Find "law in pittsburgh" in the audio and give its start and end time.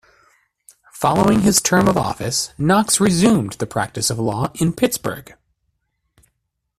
4.17-5.35